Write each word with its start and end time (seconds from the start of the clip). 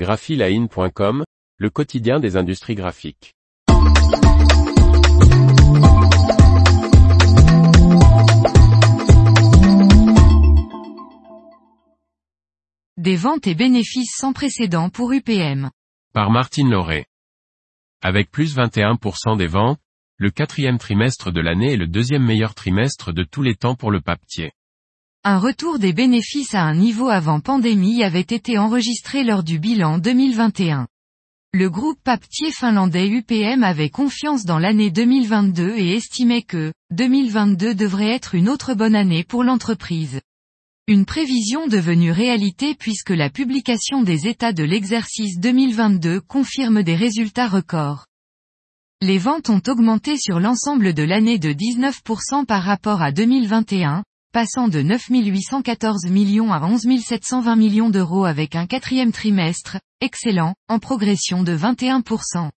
graphiline.com, 0.00 1.24
le 1.58 1.68
quotidien 1.68 2.20
des 2.20 2.38
industries 2.38 2.74
graphiques. 2.74 3.34
Des 12.96 13.16
ventes 13.16 13.46
et 13.46 13.54
bénéfices 13.54 14.16
sans 14.16 14.32
précédent 14.32 14.88
pour 14.88 15.12
UPM. 15.12 15.68
Par 16.14 16.30
Martine 16.30 16.70
Lauré. 16.70 17.04
Avec 18.00 18.30
plus 18.30 18.56
21% 18.56 19.36
des 19.36 19.48
ventes, 19.48 19.80
le 20.16 20.30
quatrième 20.30 20.78
trimestre 20.78 21.30
de 21.30 21.42
l'année 21.42 21.74
est 21.74 21.76
le 21.76 21.88
deuxième 21.88 22.24
meilleur 22.24 22.54
trimestre 22.54 23.12
de 23.12 23.22
tous 23.22 23.42
les 23.42 23.54
temps 23.54 23.74
pour 23.74 23.90
le 23.90 24.00
papier. 24.00 24.52
Un 25.22 25.38
retour 25.38 25.78
des 25.78 25.92
bénéfices 25.92 26.54
à 26.54 26.62
un 26.62 26.74
niveau 26.74 27.10
avant 27.10 27.40
pandémie 27.40 28.02
avait 28.02 28.20
été 28.20 28.56
enregistré 28.56 29.22
lors 29.22 29.42
du 29.42 29.58
bilan 29.58 29.98
2021. 29.98 30.86
Le 31.52 31.68
groupe 31.68 31.98
papetier 32.02 32.50
finlandais 32.50 33.06
UPM 33.06 33.62
avait 33.62 33.90
confiance 33.90 34.46
dans 34.46 34.58
l'année 34.58 34.90
2022 34.90 35.76
et 35.76 35.94
estimait 35.94 36.40
que 36.40 36.72
2022 36.92 37.74
devrait 37.74 38.08
être 38.08 38.34
une 38.34 38.48
autre 38.48 38.72
bonne 38.72 38.94
année 38.94 39.22
pour 39.22 39.44
l'entreprise. 39.44 40.22
Une 40.86 41.04
prévision 41.04 41.66
devenue 41.66 42.12
réalité 42.12 42.74
puisque 42.74 43.10
la 43.10 43.28
publication 43.28 44.02
des 44.02 44.26
états 44.26 44.54
de 44.54 44.64
l'exercice 44.64 45.38
2022 45.38 46.22
confirme 46.22 46.82
des 46.82 46.96
résultats 46.96 47.48
records. 47.48 48.06
Les 49.02 49.18
ventes 49.18 49.50
ont 49.50 49.62
augmenté 49.68 50.16
sur 50.16 50.40
l'ensemble 50.40 50.94
de 50.94 51.02
l'année 51.02 51.38
de 51.38 51.52
19% 51.52 52.46
par 52.46 52.62
rapport 52.62 53.02
à 53.02 53.12
2021, 53.12 54.02
passant 54.32 54.68
de 54.68 54.80
9 54.80 55.08
814 55.10 56.06
millions 56.06 56.52
à 56.52 56.64
11 56.64 56.86
720 57.02 57.56
millions 57.56 57.90
d'euros 57.90 58.24
avec 58.24 58.54
un 58.54 58.66
quatrième 58.66 59.12
trimestre, 59.12 59.78
excellent, 60.00 60.54
en 60.68 60.78
progression 60.78 61.42
de 61.42 61.56
21%. 61.56 62.50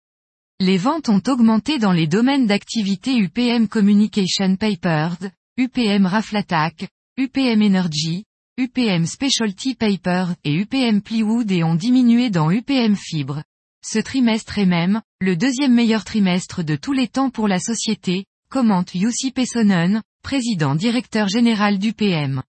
Les 0.61 0.77
ventes 0.77 1.09
ont 1.09 1.23
augmenté 1.27 1.79
dans 1.79 1.93
les 1.93 2.07
domaines 2.07 2.47
d'activité 2.47 3.17
UPM 3.17 3.69
Communication 3.69 4.57
Papers, 4.57 5.17
UPM 5.57 6.07
Raflatac, 6.07 6.89
UPM 7.17 7.63
Energy, 7.63 8.25
UPM 8.59 9.07
Specialty 9.07 9.75
Papers 9.75 10.35
et 10.45 10.55
UPM 10.55 11.01
Plywood 11.01 11.51
et 11.51 11.65
ont 11.65 11.75
diminué 11.75 12.29
dans 12.29 12.51
UPM 12.51 12.97
Fibre. 12.97 13.43
Ce 13.85 13.99
trimestre 13.99 14.59
est 14.59 14.67
même, 14.67 15.01
le 15.21 15.37
deuxième 15.37 15.75
meilleur 15.75 16.05
trimestre 16.05 16.63
de 16.63 16.77
tous 16.77 16.93
les 16.93 17.09
temps 17.09 17.31
pour 17.31 17.49
la 17.49 17.59
société, 17.59 18.27
commente 18.51 18.93
Jussi 18.95 19.33
Pessonen, 19.33 20.03
président 20.23 20.75
directeur 20.75 21.29
général 21.29 21.79
d'UPM. 21.79 22.43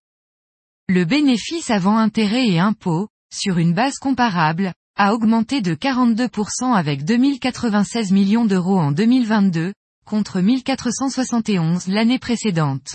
Le 0.88 1.04
bénéfice 1.04 1.70
avant 1.70 1.98
intérêt 1.98 2.48
et 2.48 2.58
impôts, 2.58 3.08
sur 3.32 3.58
une 3.58 3.74
base 3.74 3.98
comparable, 3.98 4.72
a 4.96 5.12
augmenté 5.12 5.60
de 5.60 5.74
42% 5.74 6.72
avec 6.72 7.04
2096 7.04 8.12
millions 8.12 8.44
d'euros 8.44 8.78
en 8.78 8.92
2022, 8.92 9.74
contre 10.06 10.40
1471 10.40 11.88
l'année 11.88 12.18
précédente. 12.18 12.94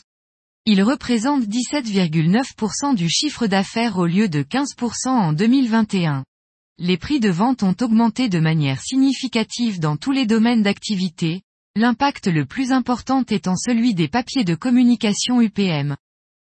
Il 0.66 0.84
représente 0.84 1.44
17,9% 1.44 2.96
du 2.96 3.10
chiffre 3.10 3.48
d'affaires 3.48 3.98
au 3.98 4.06
lieu 4.06 4.30
de 4.30 4.44
15% 4.44 5.08
en 5.08 5.34
2021. 5.34 6.24
Les 6.78 6.98
prix 6.98 7.20
de 7.20 7.30
vente 7.30 7.64
ont 7.64 7.76
augmenté 7.82 8.30
de 8.30 8.40
manière 8.40 8.82
significative 8.82 9.80
dans 9.80 9.98
tous 9.98 10.12
les 10.12 10.26
domaines 10.26 10.64
d'activité, 10.64 11.42
L'impact 11.80 12.28
le 12.28 12.44
plus 12.44 12.74
important 12.74 13.24
étant 13.24 13.56
celui 13.56 13.94
des 13.94 14.10
papiers 14.10 14.44
de 14.44 14.54
communication 14.54 15.40
UPM. 15.40 15.96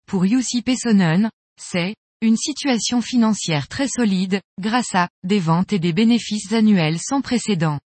Pour 0.07 0.25
Jussi 0.25 0.63
Pessonen, 0.63 1.29
c'est 1.61 1.93
une 2.21 2.37
situation 2.37 3.01
financière 3.01 3.67
très 3.67 3.87
solide, 3.87 4.41
grâce 4.59 4.95
à 4.95 5.09
des 5.23 5.37
ventes 5.37 5.73
et 5.73 5.77
des 5.77 5.93
bénéfices 5.93 6.51
annuels 6.53 6.97
sans 6.97 7.21
précédent. 7.21 7.79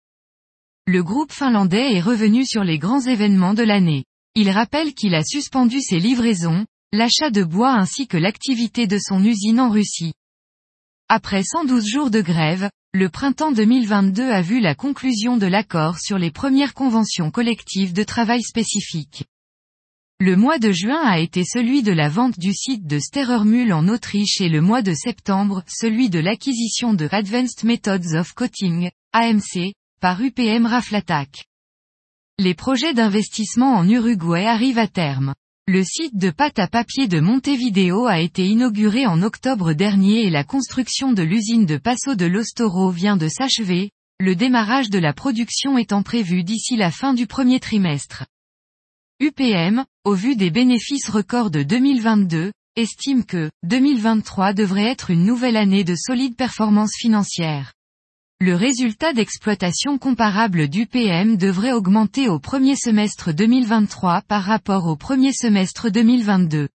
Le 0.87 1.03
groupe 1.03 1.33
finlandais 1.33 1.93
est 1.93 1.99
revenu 1.99 2.45
sur 2.45 2.63
les 2.63 2.79
grands 2.79 3.01
événements 3.01 3.53
de 3.53 3.63
l'année. 3.63 4.05
Il 4.33 4.49
rappelle 4.49 4.93
qu'il 4.93 5.13
a 5.13 5.25
suspendu 5.25 5.81
ses 5.81 5.99
livraisons, 5.99 6.65
l'achat 6.93 7.31
de 7.31 7.43
bois 7.43 7.73
ainsi 7.73 8.07
que 8.07 8.15
l'activité 8.15 8.87
de 8.87 8.97
son 8.97 9.21
usine 9.25 9.59
en 9.59 9.69
Russie. 9.69 10.13
Après 11.13 11.43
112 11.43 11.85
jours 11.85 12.09
de 12.09 12.21
grève, 12.21 12.69
le 12.93 13.09
printemps 13.09 13.51
2022 13.51 14.31
a 14.31 14.41
vu 14.41 14.61
la 14.61 14.75
conclusion 14.75 15.35
de 15.35 15.45
l'accord 15.45 15.99
sur 15.99 16.17
les 16.17 16.31
premières 16.31 16.73
conventions 16.73 17.31
collectives 17.31 17.91
de 17.91 18.05
travail 18.05 18.41
spécifiques. 18.41 19.25
Le 20.21 20.37
mois 20.37 20.57
de 20.57 20.71
juin 20.71 21.01
a 21.03 21.19
été 21.19 21.43
celui 21.43 21.83
de 21.83 21.91
la 21.91 22.07
vente 22.07 22.39
du 22.39 22.53
site 22.53 22.87
de 22.87 22.97
Sterermühl 22.97 23.73
en 23.73 23.89
Autriche 23.89 24.39
et 24.39 24.47
le 24.47 24.61
mois 24.61 24.81
de 24.81 24.93
septembre 24.93 25.63
celui 25.67 26.09
de 26.09 26.19
l'acquisition 26.19 26.93
de 26.93 27.09
Advanced 27.11 27.65
Methods 27.65 28.15
of 28.17 28.31
Coating, 28.31 28.89
AMC, 29.11 29.73
par 29.99 30.21
UPM 30.21 30.65
Raflatac. 30.65 31.43
Les 32.39 32.53
projets 32.53 32.93
d'investissement 32.93 33.73
en 33.73 33.85
Uruguay 33.85 34.45
arrivent 34.45 34.79
à 34.79 34.87
terme. 34.87 35.33
Le 35.73 35.85
site 35.85 36.17
de 36.17 36.31
pâte 36.31 36.59
à 36.59 36.67
papier 36.67 37.07
de 37.07 37.21
Montevideo 37.21 38.05
a 38.05 38.19
été 38.19 38.45
inauguré 38.45 39.07
en 39.07 39.21
octobre 39.21 39.71
dernier 39.71 40.25
et 40.25 40.29
la 40.29 40.43
construction 40.43 41.13
de 41.13 41.23
l'usine 41.23 41.65
de 41.65 41.77
Paso 41.77 42.15
de 42.15 42.25
los 42.25 42.43
Toros 42.53 42.91
vient 42.91 43.15
de 43.15 43.29
s'achever, 43.29 43.91
le 44.19 44.35
démarrage 44.35 44.89
de 44.89 44.99
la 44.99 45.13
production 45.13 45.77
étant 45.77 46.03
prévu 46.03 46.43
d'ici 46.43 46.75
la 46.75 46.91
fin 46.91 47.13
du 47.13 47.25
premier 47.25 47.61
trimestre. 47.61 48.25
UPM, 49.21 49.85
au 50.03 50.13
vu 50.13 50.35
des 50.35 50.51
bénéfices 50.51 51.07
records 51.07 51.51
de 51.51 51.63
2022, 51.63 52.51
estime 52.75 53.23
que 53.23 53.49
2023 53.63 54.51
devrait 54.51 54.91
être 54.91 55.09
une 55.09 55.23
nouvelle 55.23 55.55
année 55.55 55.85
de 55.85 55.95
solide 55.95 56.35
performance 56.35 56.97
financière. 56.97 57.71
Le 58.43 58.55
résultat 58.55 59.13
d'exploitation 59.13 59.99
comparable 59.99 60.67
d'UPM 60.67 61.37
devrait 61.37 61.73
augmenter 61.73 62.27
au 62.27 62.39
premier 62.39 62.75
semestre 62.75 63.31
2023 63.31 64.23
par 64.23 64.41
rapport 64.41 64.87
au 64.87 64.95
premier 64.95 65.31
semestre 65.31 65.91
2022. 65.91 66.67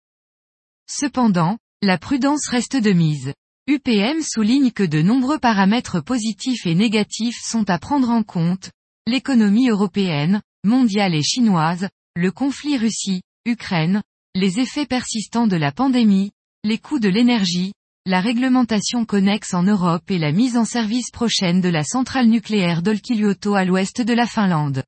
Cependant, 0.87 1.57
la 1.81 1.97
prudence 1.97 2.49
reste 2.49 2.77
de 2.77 2.93
mise. 2.93 3.33
UPM 3.67 4.21
souligne 4.21 4.73
que 4.73 4.83
de 4.83 5.01
nombreux 5.01 5.39
paramètres 5.39 6.05
positifs 6.05 6.67
et 6.67 6.75
négatifs 6.75 7.41
sont 7.43 7.71
à 7.71 7.79
prendre 7.79 8.11
en 8.11 8.25
compte, 8.25 8.71
l'économie 9.07 9.71
européenne, 9.71 10.43
mondiale 10.65 11.15
et 11.15 11.23
chinoise, 11.23 11.89
le 12.15 12.31
conflit 12.31 12.77
Russie-Ukraine, 12.77 14.03
les 14.35 14.61
effets 14.61 14.85
persistants 14.85 15.47
de 15.47 15.57
la 15.57 15.73
pandémie, 15.73 16.33
les 16.63 16.77
coûts 16.77 16.99
de 16.99 17.09
l'énergie, 17.09 17.73
la 18.06 18.20
réglementation 18.20 19.06
connexe 19.06 19.54
en 19.54 19.62
Europe 19.62 20.10
et 20.10 20.19
la 20.19 20.31
mise 20.31 20.59
en 20.59 20.66
service 20.66 21.10
prochaine 21.10 21.62
de 21.62 21.70
la 21.70 21.82
centrale 21.84 22.26
nucléaire 22.26 22.82
d'Olkiluoto 22.82 23.54
à 23.54 23.65
l'ouest 23.65 24.03
de 24.03 24.12
la 24.12 24.26
Finlande. 24.26 24.82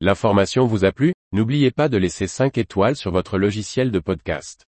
L'information 0.00 0.66
vous 0.66 0.84
a 0.84 0.90
plu? 0.90 1.14
N'oubliez 1.30 1.70
pas 1.70 1.88
de 1.88 1.98
laisser 1.98 2.26
5 2.26 2.58
étoiles 2.58 2.96
sur 2.96 3.12
votre 3.12 3.38
logiciel 3.38 3.92
de 3.92 4.00
podcast. 4.00 4.64